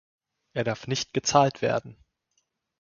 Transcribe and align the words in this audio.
Er 0.55 0.63
darf 0.63 0.87
nicht 0.87 1.13
gezahlt 1.13 1.61
werden. 1.61 1.95